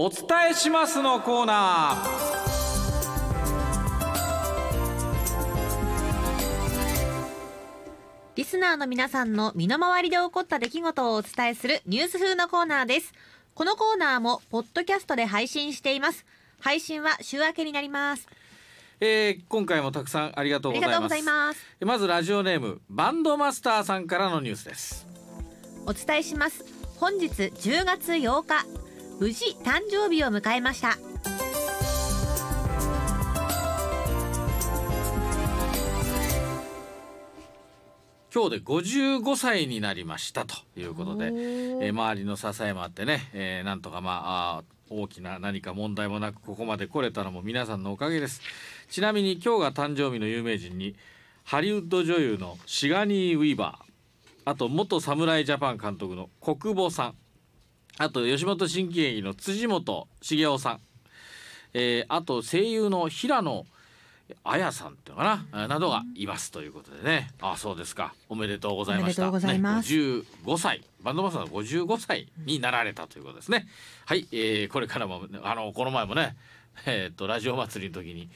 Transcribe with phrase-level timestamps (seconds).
[0.00, 2.08] お伝えしますのコーナー。
[8.36, 13.12] リスナーの皆さんの身の回りで起こった出来事をお伝えするニュース風のコーナーです。
[13.56, 16.24] このコーナーもポッドキャストで配信しています。
[16.60, 18.28] 配信は週明けになります。
[19.00, 21.22] えー、今回もたくさんありがとうございます。
[21.24, 21.66] ます。
[21.80, 25.08] まずラジオネームバンドマスターさんからのニュースです。
[25.86, 26.64] お伝えします。
[26.98, 28.87] 本日10月8日
[29.20, 30.96] 無事誕生日を迎えました。
[38.32, 48.40] 今日で55歳になりましたということで、えー、周りの支えもあってね、えー、なんとかまあ大きな何か問題もなくここまで来れたのも皆さんのおかげです。
[48.88, 50.94] ちなみに今日が誕生日の有名人に
[51.42, 53.88] ハリウッド女優のシガニー・ウィーバー
[54.44, 57.14] あと元侍ジャパン監督の小久保さん
[57.96, 60.80] あと吉本新喜劇の辻元茂雄さん、
[61.74, 63.64] えー、あと声優の平野
[64.44, 67.30] あやさんっていうのかな、などがいますということでね。
[67.40, 68.14] あそうですか。
[68.28, 69.30] おめでとうございました。
[69.30, 69.98] おめでとうございます、ね、
[70.44, 73.66] 55歳バンドマスターの55歳になられたということですね、
[74.04, 76.36] はい、えー、これからもあのこの前もね
[76.86, 78.28] えー、っとラジオ祭りの時に、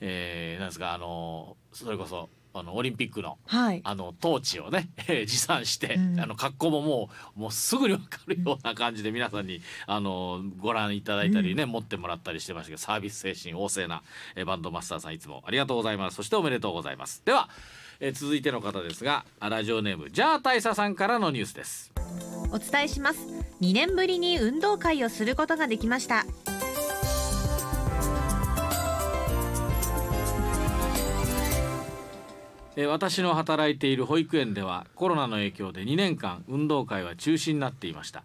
[0.00, 14.02] えー、なんですかあのそれこそあのオリンピックの、はい、あのトーチをね、えー、持参して、うん、あの格好ももうもうすぐに分かるような感じで皆さんにあのご覧いただいたりね、うん、持ってもらったりしてましたけどサービス精神旺盛な、
[14.36, 16.16] えー、バンドマスターさんいつもありがとうございます。
[16.16, 17.22] そしておめでとうございます。
[17.24, 17.48] では、
[18.00, 21.92] えー、続いての方ですがラジオネームジャー大佐さんからのニュースです。
[22.50, 23.20] お伝えします。
[23.62, 26.26] 2年ぶりに運動会をすることができました
[32.86, 38.24] 私の働いている保育園ではコロナの影響で2年間運動会は中止になっていました。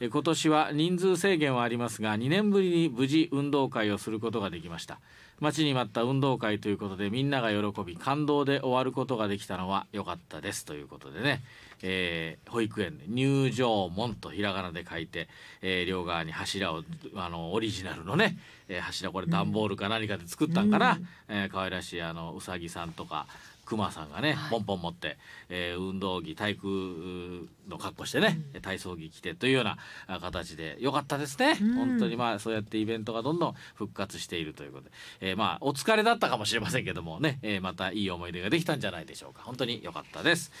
[0.00, 4.98] 今年は人数制限はありますが2年ぶりに無事運動会をすることができました。
[5.40, 10.64] 待ちに待った運動会ということでみんなが喜び感動で終わることができたのは良かったです。
[10.64, 11.42] ということでね、
[11.82, 15.28] えー、保育園で入場門とひらがなで書いて、
[15.60, 16.84] えー、両側に柱を
[17.16, 18.38] あのオリジナルのね、
[18.68, 23.26] えー、柱これ段ボールか何かで作ったんかな、うん、えー、可愛らしいあのうさぎさんとか
[23.64, 25.16] 熊さんがね、はい、ポンポン持って、
[25.48, 29.78] えー、運動着体育の格好してね、うん、体操着着てというような
[30.20, 34.90] 形でよかったですね、うん、本当にまあそうやってイベントがどんどん復活しているということで、
[35.20, 39.42] えー、まあお疲れだったかもしれませんけどもね、えー、またいい思い出ができたんじゃないでしょうか。
[39.44, 40.52] 本当に良かったです。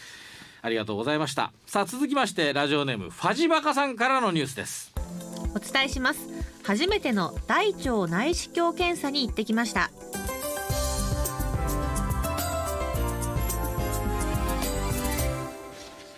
[0.64, 1.52] ありがとうございました。
[1.66, 4.92] さあ続きましてラジオネームファジバカさんからのニュースです。
[5.54, 6.52] お伝えします。
[6.64, 9.90] 初めての大腸内視鏡検査に行ってきました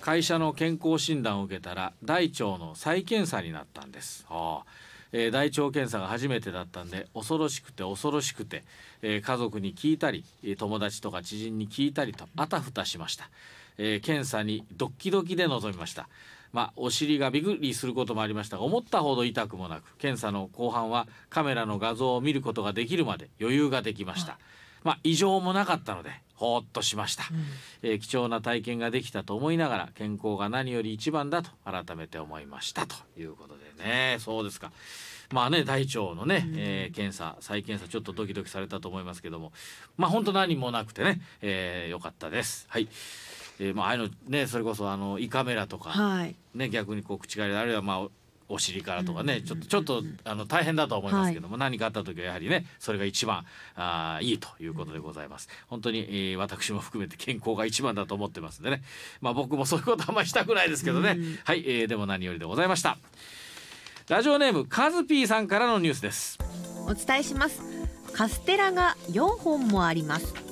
[0.04, 4.26] 会社の健康診断を受けたら大腸の再検査になったんです。
[4.28, 4.70] はあ。
[5.12, 8.64] えー、大腸検査が初めてだったんで恐ろしくて恐ろしくて、
[9.00, 10.22] えー、家族に聞いたり
[10.58, 13.30] 友達とか知人に聞いたりとあたふたしました、
[13.78, 16.06] えー、検査にドッキドキで臨みました。
[16.52, 24.38] まあ、お尻がビクリすることもありましたが思ったほど痛くもなく検査の後半はカメラの画像を見ることができるまで余裕ができました、
[24.84, 34.18] まあ、異常もなかったのでほっとしました、うん、えー、貴重な体験ができたと思いながら健康が何より一番だと改めて思いましたということでね。
[34.20, 34.70] そうですか。
[35.32, 39.52] まあね大腸のね、えー、検査再検査ちょっとドキドキされたと思いますけども。
[39.96, 42.66] まあ本当何もなくてね、えー、よかったです。
[42.68, 42.88] はい。
[43.58, 48.08] えー、まあああいうのねそれこそあの胃カメラとか、はい、ね逆にこう口があるいはまあ
[48.48, 53.44] お尻からとかね、ちょっとちょっとあの大変だと思いますけども、はい、何かあった時はやはりねそれが一番
[53.76, 55.48] あいいということでございます。
[55.68, 58.82] 本当に、えー、私も含めて健康が一番だと思ってますんでね。
[59.20, 62.98] まあ僕もそういうことあんまりしたくないですけどね、はい、えー、でも何よりでございました。
[64.08, 66.38] ラジオネームカズピーさんからのニュースです。
[66.86, 67.62] お伝えします。
[68.14, 70.43] カステラが4本もあります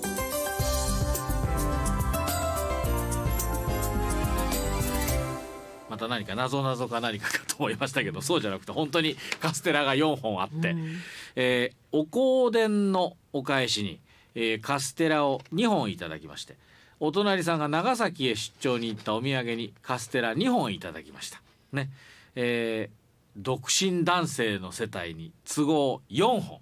[5.92, 10.96] また何か謎謎か何かかと思いましたけどそうじゃなくて本当にカステラが4本あって、うん、
[11.36, 12.06] えー、お
[12.46, 14.00] 香典のお返しに、
[14.34, 16.56] えー、カステラを2本いただきまして
[16.98, 21.42] お隣さんが長崎へ出張に行ったお土産にカステラ2本いただきました。
[21.72, 21.90] ね。
[22.36, 22.96] えー、
[23.36, 26.60] 独身男性の世帯に都合4本、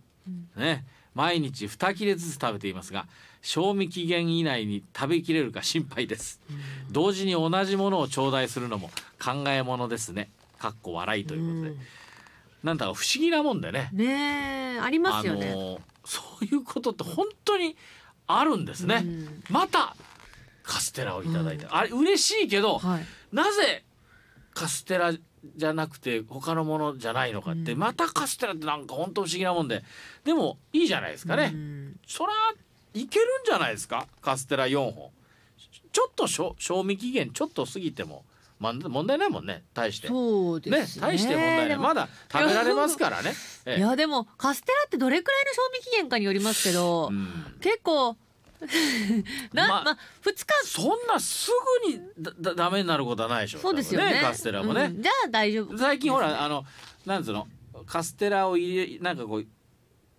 [0.57, 0.85] うん、ね
[1.15, 3.07] 毎日2切れずつ食べていますが
[3.43, 6.53] 賞味期限以内に食べきれるか心配です、う
[6.91, 8.91] ん、同時に同じものを頂戴するのも
[9.23, 10.31] 考えものですね。
[10.59, 11.79] かっこ笑いということで、うん、
[12.63, 13.89] なんだか不思議なもんでね。
[13.93, 15.79] ねありますよね。
[16.05, 17.77] そういうことって本当に
[18.27, 19.97] あるんですね、うん、また
[20.63, 23.85] カステラをいただいて、あれ嬉しいけど、はい、なぜ
[24.55, 25.13] カステラ
[25.57, 27.79] じゃなくて他のものじゃないのかって、うん。
[27.79, 29.83] またカステラってなんか本当不思議なもんで。
[30.25, 32.01] でもいいじゃないですかね、うん。
[32.07, 32.33] そら
[32.95, 34.07] いけるんじゃないですか？
[34.21, 35.11] カステラ4本。
[35.93, 38.25] ちょっと賞賞味期限ちょっと過ぎても
[38.59, 39.63] まん問題ないもんね。
[39.73, 40.09] 大して。
[40.09, 41.07] そうですね。
[41.07, 41.79] 大して問題ない。
[41.79, 43.33] まだ食べられますからね、
[43.65, 47.57] ええいやでもカステラってどれくらいの賞味期限かによりますけど、うん。
[47.61, 48.17] 結構
[49.53, 50.47] な、まあまあ、2日。
[50.65, 51.51] そんなす
[51.85, 54.09] ぐにだだダメになることはないでしょそうですよね。
[54.09, 55.03] 多分カステラもね、うん。
[55.03, 55.79] じゃあ大丈夫。
[55.79, 56.65] 最近ほらあの
[57.07, 57.47] なんつうの
[57.87, 59.47] カステラを入れなんかこう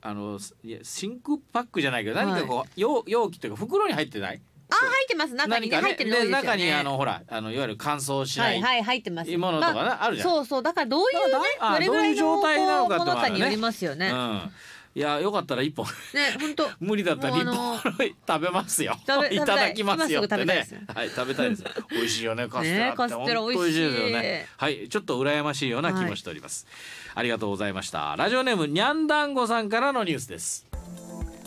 [0.02, 0.40] あの
[0.84, 4.42] 真空パックじゃないけど何かこう、容容器というか袋に入ってない？
[4.72, 5.36] あ入ってます。
[5.36, 6.26] 中にね入ってるね。
[6.26, 9.38] で中にあのほらあのいわゆる乾燥しないはいはい入ってます。
[9.38, 10.30] ものとかね、まあるじゃん。
[10.30, 10.64] そうそう。
[10.64, 14.52] だからどういうねどれぐらいの状態なのかってのこうものもあるねかによりますよね、うん。
[14.94, 18.98] いやよかったら一本ね本当 無理だったら一本食べますよ。
[19.08, 20.68] 食べいただきますよって今ね。
[20.94, 21.64] はい食べたいです。
[21.90, 24.48] 美味しいよねカステラカステラ美味しいですよね。
[24.58, 26.68] はいちょっと羨ましいような気もしております。
[27.16, 28.16] ありがとうございました。
[28.18, 30.68] ラジオネームにゃんだんごさんからのニュースです。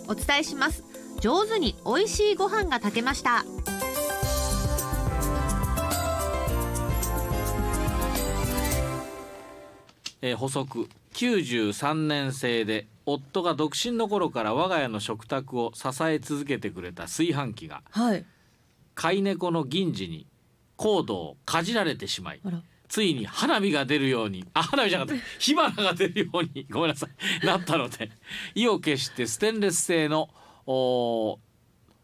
[0.06, 0.84] お伝えします
[1.20, 3.44] 上手に美味しいご飯が炊けました
[10.22, 18.24] えー補足93年生で夫が独身の頃から我が家の食卓を支え続けてくれた炊飯器がはい。
[18.94, 20.26] 飼い猫の銀次に
[20.76, 22.40] コードをかじられてしまい
[22.88, 25.22] ついに花火が出るようにあ花火じゃなかった。
[25.38, 27.06] 火花が出るように ごめんなさ
[27.42, 28.10] いなったので
[28.54, 30.30] 意を決してステンレス製の
[30.66, 31.38] おー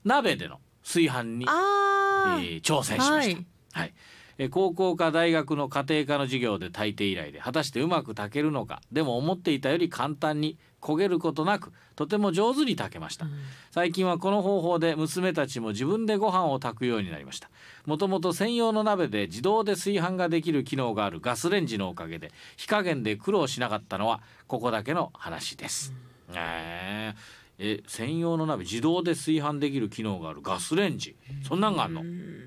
[0.05, 3.37] 鍋での炊飯に、えー挑戦しました。
[3.39, 3.47] はい。
[3.73, 3.95] はい。
[3.95, 8.81] えー高校か大学の家庭科の授業で炊いて以来で果たしてうまく炊けるのか？
[8.91, 13.27] でも思っていたより簡単に焦げることなくとても上手に炊けました、
[13.71, 17.51] 最近はこの方法で娘たちも自分でご飯を炊くようになりました。
[17.85, 25.93] もともと専用の鍋で自動で炊飯ができる機能があるガスレンジのおかげで火加減で苦労しなかったのはここだけの話です、
[26.33, 31.15] えーえ専用の鍋自動で炊飯できる機能があるガスレンジ。
[31.47, 32.03] そんなんがあるの。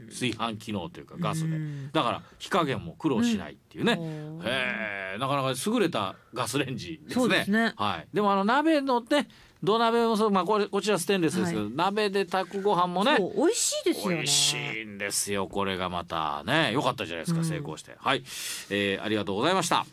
[0.09, 1.55] 炊飯機能というかガスで。
[1.55, 7.29] うんだから火加減も苦労しないっていうね、おーへえなかなか優れたガスレンジですね。
[7.29, 7.73] ですね。
[7.77, 8.07] はい。
[8.11, 9.27] でもあの鍋のね
[9.61, 14.15] 土鍋もそうまあこれこちらステンレスですけど、は鍋で炊くご飯もね美味しいですよね。
[14.15, 15.47] 美味しいんですよ。
[15.47, 17.45] これがまたね良かったじゃないですか、うん。
[17.45, 17.95] 成功して。
[17.99, 18.23] はい、
[18.71, 19.85] えーありがとうございました。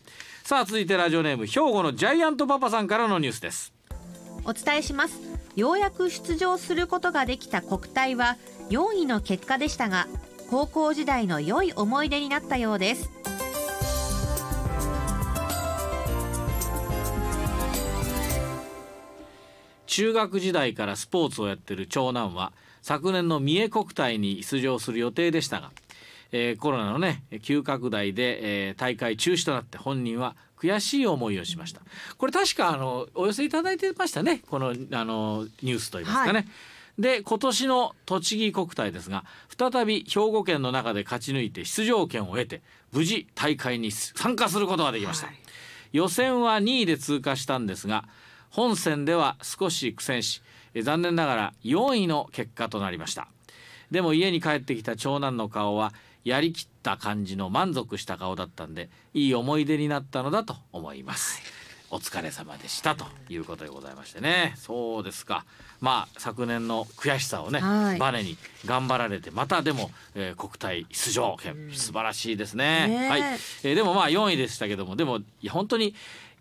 [0.44, 3.73] さあ続いてラジオネーム兵庫のジャイアントパパさんからのニュースです
[4.50, 5.20] お伝えします。
[5.55, 8.37] ようやく出場することができた国体は
[8.70, 10.08] 4位の結果でしたが
[10.50, 13.11] 高校時代の良い思い出になったようです。
[19.87, 22.52] 中学時代からスポーツをやってる長男は
[22.82, 25.70] 昨年の三重国体に出場する予定でしたが、
[26.32, 31.80] えーコロナのね急拡大で、えー大会中止となって本人は悔しい思いをしました。
[32.18, 34.42] これ確かあのお寄せいただいてましたね。
[34.48, 36.44] このあのニュースといいますかね、は
[36.98, 39.24] で今年の栃木国体ですが
[39.56, 42.60] 再び兵庫県の中で勝ち抜いて出場権を得て
[42.92, 45.36] 無事大会に参加することができました、はい。
[45.92, 48.04] 予選は2位で通過したんですが
[48.50, 50.42] 本戦では少し苦戦し
[50.74, 53.28] え残念ながら4位の結果となりました。
[53.90, 55.92] でも家に帰ってきた長男の顔は
[56.25, 61.40] やりきった感じの満足した顔だったんでいい思い出になったのだと思います。
[61.93, 64.54] お疲れ様でしたということでございましてね。
[64.56, 65.44] そうですか。
[65.80, 67.99] まあ昨年の悔しさをね、はい。
[67.99, 72.87] バネに頑張られてまたでも、えー国体出場権素晴らしいですね。
[72.87, 73.09] ねえ。
[73.09, 75.97] はい、えーでもまあ4位でしたけどもでもいや本当に、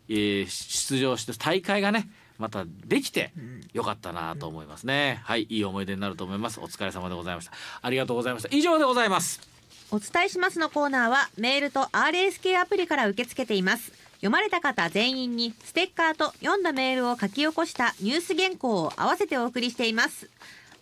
[0.07, 3.33] えー出場して大会がねまたできて
[3.73, 5.47] よかったなと思いますね、はい。
[5.49, 6.59] いい思い出になると思います。
[6.59, 7.53] お疲れ様でございました。
[7.81, 8.55] ありがとうございました。
[8.55, 9.58] 以上でございます
[9.91, 13.91] お伝えしますのコーナーはメールと RSK アプリから受け付けています。
[14.17, 20.29] 読まれた方全員にステッカーと読んだメールを書き起こしたニュース原稿を合わせてお送りしています。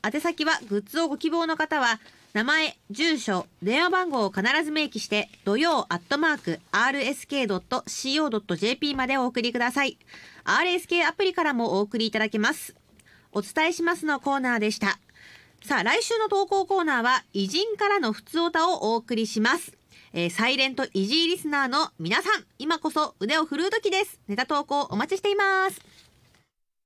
[0.03, 1.99] 宛先はグッズをご希望の方は
[2.33, 7.63] 名前住所電話番号を必ず明記して土曜アットマーク RSK.CO.JP
[8.95, 9.97] までお送りください。
[10.43, 12.75] RSK アプリからもお送りいただけます。
[13.31, 14.99] お伝えしますのコーナーでした。
[15.63, 19.77] さあ来週の投稿コーナーは偉人からのふつおたをお送りします、
[20.13, 24.19] えーサイレントイジーリスナーの皆さん今こそ腕を振るう時です。
[24.27, 25.81] ネタ投稿お待ちしています。